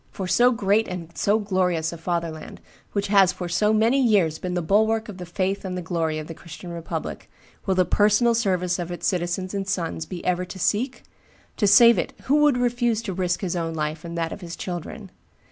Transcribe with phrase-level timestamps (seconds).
[0.09, 2.59] For so great and so glorious a fatherland,
[2.93, 6.17] which has for so many years been the bulwark of the faith and the glory
[6.17, 7.29] of the Christian republic,
[7.67, 11.03] will the personal service of its citizens and its sons be ever to seek?
[11.57, 14.55] To save it who would refuse to risk his own life and that of his
[14.55, 15.11] children?